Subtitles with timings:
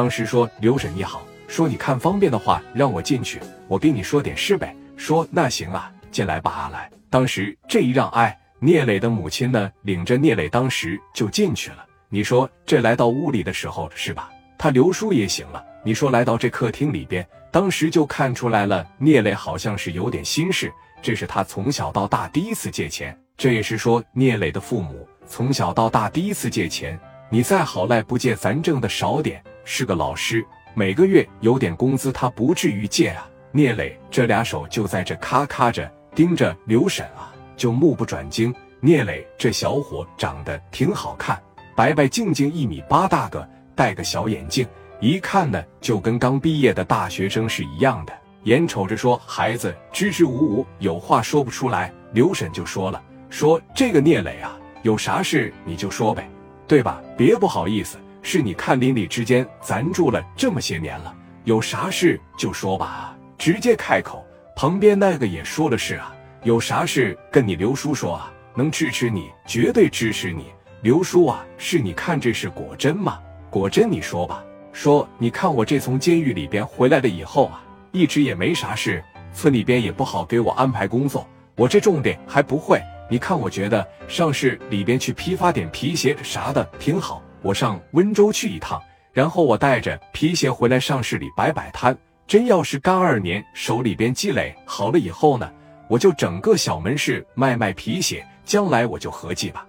[0.00, 4.74] 当时说刘婶你好，说你看方便的话让我进去，我给你说点事呗。
[4.96, 6.90] 说那行啊，进来吧，阿来。
[7.10, 11.84] 当时这一让，哎，聂磊的母亲呢，领着聂磊当时就进去了。
[12.08, 14.30] 你说这来到屋里的时候是吧？
[14.56, 15.62] 他刘叔也醒了。
[15.84, 17.22] 你说来到这客厅里边，
[17.52, 20.72] 当时就看出来了，聂磊好像是有点心事。
[21.02, 26.98] 这是他从小到大第一次借钱，这也是说聂磊的父母从小到大第一次借钱。
[27.32, 30.44] 你再好赖不借，咱挣的少点，是个老师，
[30.74, 33.24] 每个月有点工资，他不至于借啊。
[33.52, 38.52] 聂磊这俩手就在这咔咔着盯着刘婶啊，就目不转睛。
[38.80, 41.40] 聂磊这小伙长得挺好看，
[41.76, 44.66] 白白净净，一米八大个，戴个小眼镜，
[44.98, 48.12] 一看呢就跟刚毕业的大学生是一样的。
[48.42, 53.00] 眼瞅着说孩子支支吾吾，有话说不出来，刘婶就说了
[53.30, 56.28] ：“说这个聂磊啊，有啥事你就说呗，
[56.66, 57.00] 对吧？
[57.16, 64.24] 别不好意思，是你看邻里之间，咱住了这么些年了，有啥事就说吧，直接开口。”
[64.56, 70.46] 旁边那个也说了：“是啊，有啥事跟你刘叔说啊，能支持你，绝对支持你。
[70.82, 73.18] 刘叔啊，是你看这是果真吗？
[73.48, 79.02] 果真你说吧，说你看我这从监狱里边回来了以后啊。”一直也没啥事，
[79.34, 82.80] 村里边也不好给我安排工作，我这重点还不会。
[83.08, 87.20] 你看，我觉得上市里边去批发点皮鞋啥的挺好。
[87.42, 88.80] 我上温州去一趟，
[89.12, 91.96] 然后我带着皮鞋回来上市里摆摆摊。
[92.26, 95.50] 真要是干二年，手里边积累好了以后呢，
[95.88, 98.24] 我就整个小门市卖卖皮鞋。
[98.44, 99.64] 将来我就合计吧，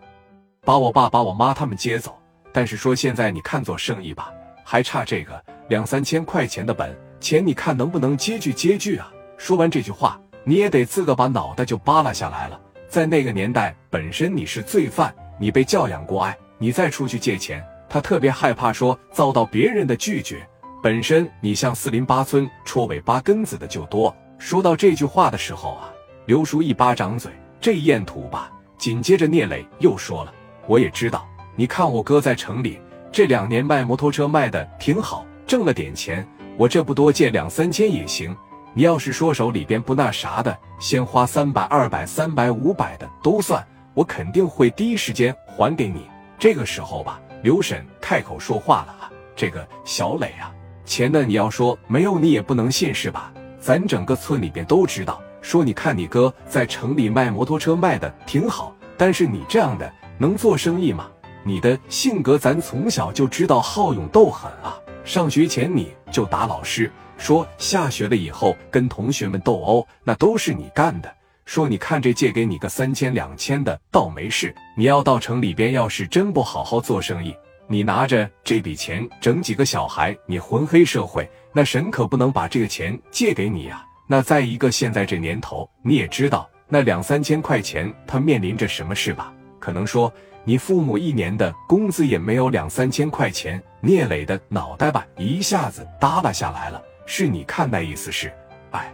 [0.66, 2.17] 把我爸把我妈他们接走。
[2.52, 4.31] 但是说现在你看做生意吧，
[4.63, 6.97] 还差这个两三千块钱的本。
[7.19, 9.11] 钱你看能不能接聚接聚啊？
[9.38, 12.59] 说完这句话，你也得自个把脑袋就扒拉下来了。
[12.88, 20.48] 在那个年代，本身你是罪犯，你被教养过，哎，你再出去借钱，他特别害怕说遭到别人的拒绝。
[20.80, 24.16] 本身你像四邻八村戳尾巴根子的就多。
[24.38, 25.92] 说到这句话的时候啊，
[26.28, 28.52] 刘叔一巴掌嘴，这艳土吧。
[28.78, 30.31] 紧接着聂磊又说了，
[30.68, 32.80] 我也知道，你看我哥在城里
[33.12, 36.24] 这两年卖摩托车卖的挺好，挣了点钱。
[36.58, 38.38] 我这不多借两三千也行，
[38.75, 43.66] 你要是说手里边不那啥的，先花三百、二百、三百、五百的都算，
[43.96, 46.06] 我肯定会第一时间还给你。
[46.41, 50.52] 这个时候吧，刘婶开口说话了啊，这个小磊啊，
[50.84, 53.31] 钱呢你要说没有你也不能信是吧？
[53.59, 61.07] 咱整个村里边都知道，说你看你哥在城里卖摩托车卖的挺好，但是你这样的能做生意吗？
[61.44, 64.75] 你的性格咱从小就知道好勇斗狠啊。
[65.03, 71.13] 上学前你就打老师，说下学了以后跟同学们斗殴，那都是你干的。
[71.51, 77.35] 说你看这借给你个三千两千的倒没事，你要到城里边，要是真不好好做生意，
[77.67, 83.85] 你拿着这笔钱整几个小孩，你混黑社会，那神可不能把这个钱借给你呀。
[84.07, 89.34] 那再一个，现在这年头你也知道，那两三千块钱他面临着什么事吧？
[89.59, 90.09] 可能说。
[90.45, 96.81] 你父母一年的工资也没有两三千块钱，聂磊的脑袋吧一下子耷拉下来了。
[97.06, 98.34] 是你看那意思是，
[98.72, 98.91] 哎，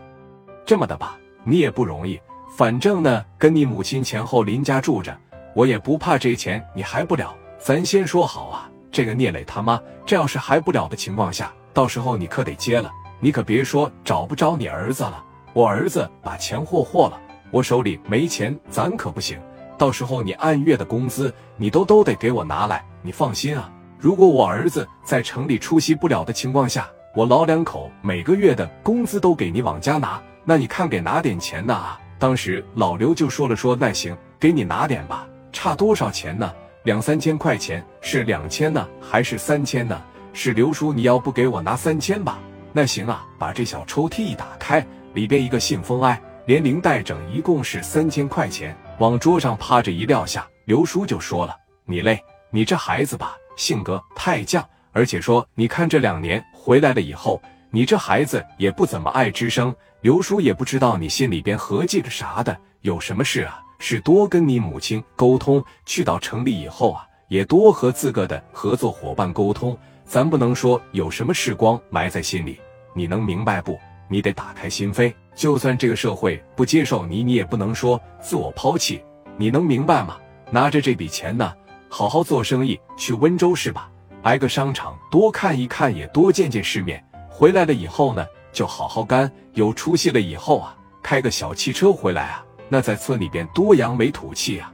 [0.66, 2.19] 这么的吧，你也不容易。
[2.57, 5.16] 反正呢，跟你母亲前后邻家住着，
[5.53, 7.31] 我也不怕这钱你还不了。
[7.59, 12.91] 咱先说好啊，这个聂磊他妈，这要是还不了的情况下，到时候你可得接了。
[13.19, 15.23] 你可别说找不着你儿子了，
[15.53, 19.40] 我儿子把钱霍霍了，我手里没钱，咱可不行。
[19.78, 22.84] 到时候你按月的工资，你都都得给我拿来。
[23.03, 30.19] 你放心啊，如果我儿子在城里出席不了的情况下，我老两口每个月的工资都给你往家拿。
[30.44, 32.00] 那你看给拿点钱呢啊？
[32.19, 35.28] 当时老刘就说了说，那行，给你拿点吧。
[35.51, 36.53] 差多少钱呢？
[36.83, 40.01] 两三千块钱，是两千呢，还是三千呢？
[40.33, 42.39] 是刘叔，你要不给我拿三千吧？
[42.72, 48.75] 那行啊，把这小抽屉一打开，里边一个信封，哎，连零带整，一共是三千块钱。
[48.99, 51.55] 往桌上趴着一撂下，刘叔就说了
[51.85, 52.19] ：“你嘞，
[52.51, 59.75] 你这孩子吧，性格太犟，而且说，你看这两年回来了以后，你这孩子也不怎么爱吱声。
[60.02, 65.64] 刘叔也不知道你心里边合计着啥的，有什么事啊，是多跟你母亲沟通。
[65.85, 69.78] 去到城里以后啊，也多和自个的合作伙伴沟通。
[70.05, 72.59] 咱不能说有什么事光埋在心里，
[72.93, 73.78] 你能明白不？
[74.08, 79.03] 你得打开心扉。”就算这个社会不接受你，你也不能说自我抛弃。
[79.37, 80.17] 你能明白吗？
[80.49, 81.53] 拿着这笔钱呢，
[81.90, 83.87] 好好做生意，去温州是吧？
[84.23, 87.03] 挨个商场多看一看，也多见见世面。
[87.37, 89.31] 回来了以后呢，就好好干。
[89.53, 94.73] 有出息了以后啊，开个小汽车回来啊，那在村里边多扬眉吐气啊。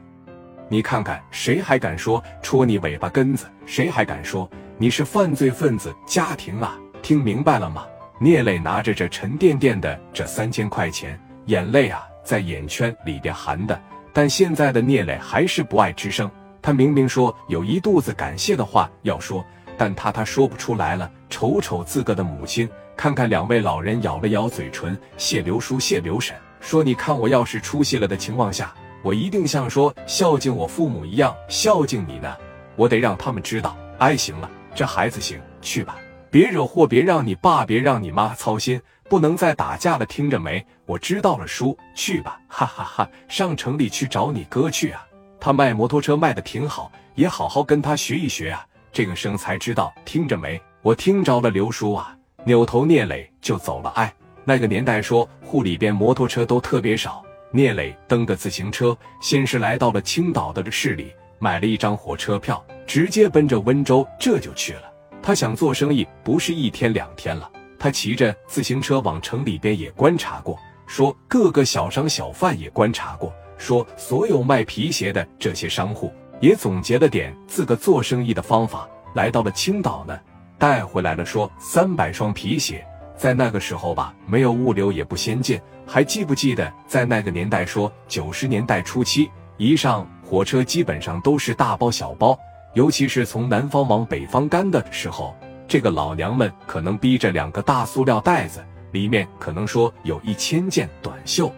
[0.70, 3.48] 你看看，谁还敢说戳你尾巴根子？
[3.66, 5.94] 谁还敢说你是犯罪分子？
[6.08, 7.86] 家庭啊，听明白了吗？
[8.18, 13.78] 聂磊拿着这沉甸甸的这三千块钱，眼泪啊在眼圈里边含的。
[14.14, 16.32] 但现在的聂磊还是不爱吱声。
[16.62, 19.44] 他明明说有一肚子感谢的话要说，
[19.78, 21.12] 但他他说不出来了。
[21.34, 28.72] 瞅瞅自个的母亲，看看两位老人，咬了咬嘴唇，谢刘叔，谢刘婶，说：“你看我要是出息了的情况下。”
[29.02, 32.38] 我一定像说孝敬我父母一样孝敬你呢，
[32.76, 33.76] 我得让他们知道。
[33.98, 35.98] 哎，行了，这孩子行，去吧，
[36.30, 40.64] 别惹祸，别让你爸，别让你妈操心，不能再打架了，听着没？
[40.86, 43.10] 我知道了，叔，去吧，哈哈哈！
[43.28, 45.04] 上城里去找你哥去啊，
[45.40, 48.64] 他卖摩托车卖的挺好，也好好跟他学一学啊。
[48.92, 50.62] 这个生才知道，听着没？
[50.84, 52.14] 我听着了，刘叔啊，
[52.44, 53.90] 扭头聂磊就走了。
[53.92, 54.14] 哎，
[54.44, 57.24] 那个年代说户里边摩托车都特别少。
[57.52, 64.82] 聂磊蹬个自行车，先是来到了青岛的市里，买了一张火车票，直接奔着温州这就去了。
[65.22, 67.50] 他想做生意，不是一天两天了。
[67.80, 78.86] 他骑着自行车往城里边也观察过，说各个小商小贩也观察过，说所有卖皮鞋的这些商户也总结了点自个做生意的方法。
[79.14, 80.20] 来到了青岛呢，
[80.64, 82.88] 带回来了，说三百双皮鞋。
[83.18, 85.60] 在那个时候吧，没有物流，也不先进。
[85.86, 92.40] 还记不记得，在那个年代，说九十年代初期，一上火车基本上都是大包小包，
[92.76, 95.36] 尤其是从南方往北方干的时候，
[95.68, 98.64] 这个老娘们可能逼着两个大塑料袋子，
[98.94, 101.52] 里面可能说有一千件短袖，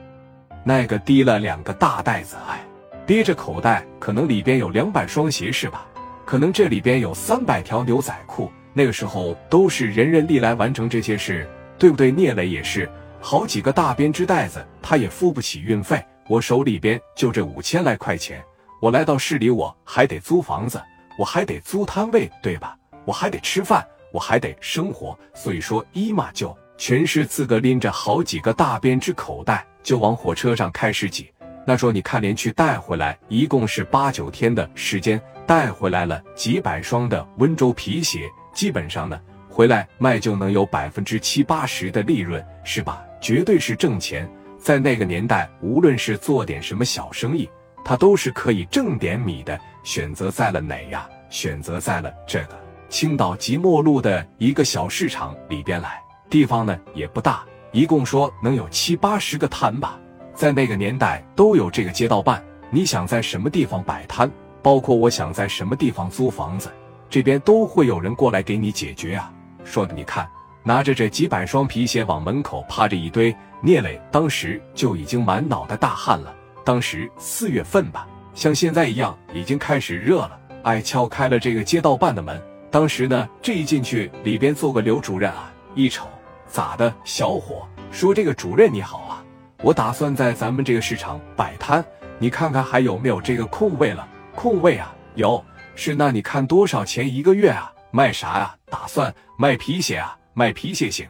[0.64, 2.60] 那个提了两个大袋子，哎，
[3.06, 5.86] 憋着口袋，可能里边有两百双鞋是吧？
[6.26, 8.52] 可能这里边有三百条牛仔裤。
[8.78, 11.48] 那个时候都是人人力来完成这些事，
[11.80, 12.12] 对不对？
[12.12, 12.90] 聂磊也是，
[13.22, 16.04] 好几个大编织袋子，他也付不起运费。
[16.28, 18.44] 我手里边就这五千来块钱，
[18.82, 20.82] 我来到市里，我还得租房子，
[21.18, 22.78] 我还得租摊位，对吧？
[23.06, 25.18] 我还得吃饭，我还得生活。
[25.34, 31.32] 所以说，一嘛就全是自个拎着好几个大编织口袋，就往火车上开始挤。
[31.66, 38.30] 那说你看，连去带回来，一共是八九天的时间，带回来了几百双的温州皮鞋。
[38.56, 43.06] 基本上呢，回来卖就能有百分之七八十的利润，是吧？
[43.22, 44.28] 绝对是挣钱。
[44.58, 47.48] 在那个年代，无论是做点什么小生意，
[47.84, 49.60] 他都是可以挣点米的。
[49.84, 51.08] 选择在了哪呀？
[51.30, 52.60] 选择在了这个
[52.90, 56.02] 青岛即墨路的一个小市场里边来。
[56.30, 60.00] 地方呢也不大，一共说能有七八十个摊吧。
[60.34, 62.44] 在那个年代都有这个街道办。
[62.72, 64.30] 你想在什么地方摆摊，
[64.64, 66.70] 包括我想在什么地方租房子。
[67.16, 69.32] 这边都会有人过来给你解决啊！
[69.64, 70.28] 说你看，
[70.64, 73.34] 拿着这几百双皮鞋往门口趴着一堆。
[73.62, 76.36] 聂磊当时就已经满脑袋大汗了。
[76.66, 80.38] 当时四月份吧，像现在一样，已经开始热了。
[80.64, 82.38] 哎，敲开了这个街道办的门。
[82.70, 86.10] 当时呢，这一进去，里边坐个刘主任啊，一瞅，
[86.50, 87.66] 咋的，小伙？
[87.92, 89.24] 说这个主任你好啊，
[89.62, 91.82] 我打算在咱们这个市场摆摊，
[92.20, 94.06] 你看看还有没有这个空位了？
[94.36, 95.42] 空位啊，有。
[95.76, 97.72] 是，那你看多少钱一个月啊？
[97.92, 98.56] 卖啥呀？
[98.72, 100.18] 打算卖皮鞋啊？
[100.34, 101.08] 卖皮鞋行。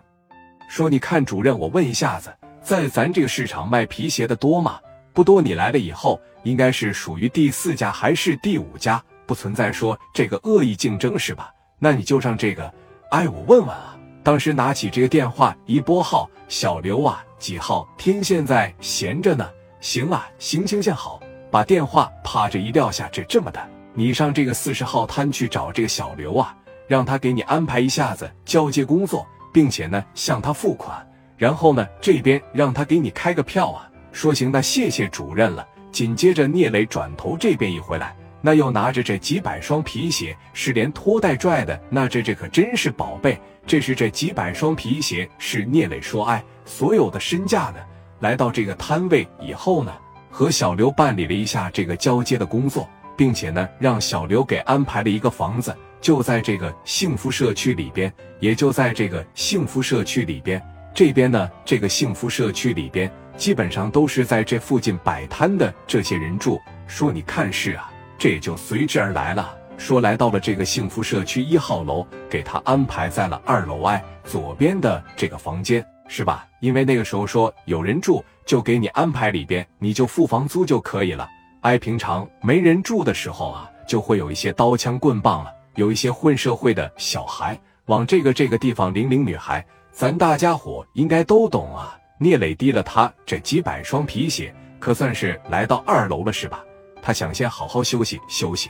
[0.68, 4.80] 说你看主任，我问一下子，在咱这个市场卖皮鞋的多吗？
[5.14, 5.42] 不多。
[5.42, 9.02] 你来了以后，应该是属于第四家还是第五家？
[9.28, 11.52] 不存在说这个恶意竞争是吧？
[11.80, 12.74] 那你就上这个，
[13.12, 13.96] 哎，我问问啊。
[14.24, 17.88] 当时拿起这个电话一拨号，小刘啊，几号？
[17.98, 19.48] 天现在闲着呢。
[19.80, 21.22] 行啊，行行行，好。
[21.52, 23.75] 把电话啪着一撂下，这这么的。
[23.97, 26.54] 你上这个四十号摊去找这个小刘啊，
[26.85, 30.95] 让他给你安排一下子交接工作，并且呢向他付款，
[31.37, 33.90] 然后呢这边让他给你开个票啊。
[34.11, 35.66] 说行，那谢谢主任了。
[35.94, 43.40] 紧接着聂磊转头这边一回来，那又拿着这几百双皮鞋，是连拖带拽的，那这这可真是宝贝。
[43.66, 47.78] 这是这几百双皮鞋是聂磊说爱所有的身价呢。
[48.19, 49.94] 来到这个摊位以后呢，
[50.30, 52.87] 和小刘办理了一下这个交接的工作。
[53.16, 60.62] 并且呢，让小刘给安排了一个房子，就在这个幸福社区里边，也就在这个幸福社区里边。
[60.94, 66.60] 这边呢，这个幸福社区里边，基本上都是在这附近摆摊的这些人住。
[66.88, 69.57] 说你看是啊，这也就随之而来了。
[69.78, 76.48] 说来到了这个幸福社区一号楼，给他安排在了二楼外左边的这个房间，是吧？
[76.62, 81.28] 因为那个时候说有人住，就给你安排里边，你就付房租就可以了。
[81.66, 89.66] 哎，平常没人住的时候啊，就会有一些刀枪棍棒了，有一些混社会的小孩往这个这个地方领领女孩。
[89.92, 91.98] 咱大家伙应该都懂啊。
[92.19, 96.64] 聂磊提了他这几百双皮鞋，可算是来到二楼了，是吧？
[97.02, 98.69] 他想先好好休息休息，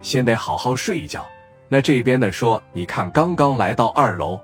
[0.00, 1.24] 先得好好睡一觉。
[1.68, 4.40] 那这边呢说，你看刚刚来到二楼，